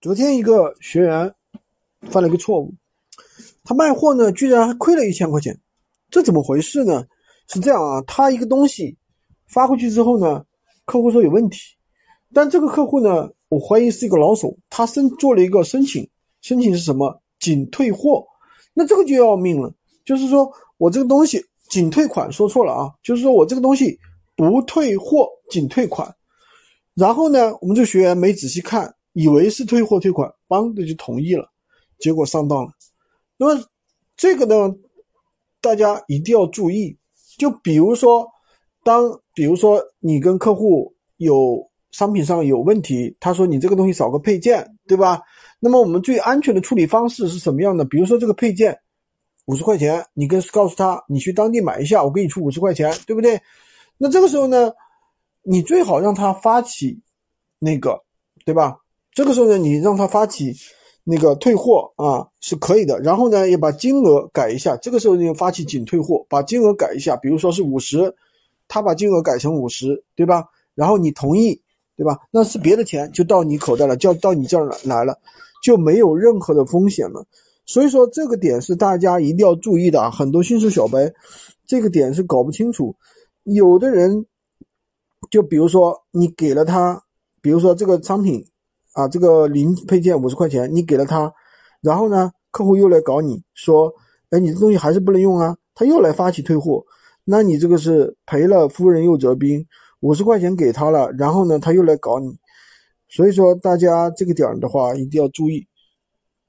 [0.00, 1.34] 昨天一个学员
[2.10, 2.74] 犯了一个错误，
[3.64, 5.54] 他卖货呢，居然还亏了一千块钱，
[6.08, 7.06] 这怎么回事呢？
[7.48, 8.96] 是这样啊，他一个东西
[9.46, 10.42] 发过去之后呢，
[10.86, 11.76] 客户说有问题，
[12.32, 16.08] 但这个客户呢，我怀疑是一个老手，他申做了一个申请，
[16.40, 17.20] 申请是什么？
[17.38, 18.24] 仅退货，
[18.72, 19.70] 那这个就要命了，
[20.06, 23.98] 就是说我这个东西仅退款，说错了啊，就是说我这个东西
[24.34, 26.10] 不退货，仅退款，
[26.94, 28.94] 然后呢，我们这学员没仔细看。
[29.12, 31.48] 以为是退货退款，帮的就同意了，
[31.98, 32.72] 结果上当了。
[33.36, 33.64] 那么
[34.16, 34.74] 这个呢，
[35.60, 36.96] 大家一定要注意。
[37.38, 38.28] 就比如说，
[38.84, 39.02] 当
[39.34, 41.58] 比如说你跟客户有
[41.90, 45.22] 商品上有问题，他说你这个东西少个配件，对吧？
[45.58, 47.84] 那么我们最安全的处理方式是什么样的？
[47.84, 48.78] 比如说这个配件
[49.46, 53.40] 五十块钱，你跟告诉他，你去当地买一下，我给你出五十块钱，对不对？
[53.96, 54.70] 那这个时候呢，
[55.42, 57.00] 你最好让他发起
[57.58, 57.98] 那个，
[58.44, 58.76] 对吧？
[59.20, 60.50] 这个时候呢，你让他发起
[61.04, 64.74] 那个退货啊是可以的，然后呢，也把金额改一下。
[64.78, 68.14] 这个时候你发起仅退货，把金额改一下，比如说是五十，
[68.66, 70.46] 他把金额改成五十，对吧？
[70.74, 71.60] 然后你同意，
[71.98, 72.18] 对吧？
[72.30, 75.14] 那是别的钱就到你口袋了，就到你这儿来了，
[75.62, 77.22] 就没有任何的风险了。
[77.66, 80.10] 所以说这个点是大家一定要注意的啊！
[80.10, 81.12] 很多新手小白
[81.66, 82.96] 这个点是搞不清楚，
[83.42, 84.24] 有的人
[85.30, 87.02] 就比如说你给了他，
[87.42, 88.42] 比如说这个商品。
[88.92, 91.32] 啊，这个零配件五十块钱，你给了他，
[91.80, 93.92] 然后呢，客户又来搞你说，
[94.30, 96.84] 哎，你这东西还是不能用啊，他又来发起退货，
[97.24, 99.64] 那你这个是赔了夫人又折兵，
[100.00, 102.36] 五十块钱给他了，然后呢，他又来搞你，
[103.08, 105.66] 所以说大家这个点儿的话一定要注意。